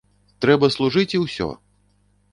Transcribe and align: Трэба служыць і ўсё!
Трэба 0.45 0.69
служыць 0.77 1.11
і 1.19 1.23
ўсё! 1.27 1.49